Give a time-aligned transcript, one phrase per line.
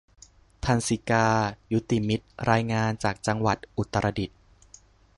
[0.65, 1.27] ทรรศิกา
[1.73, 4.37] ยุติมิตร รายงานจากจังหวัดอุตรดิตถ์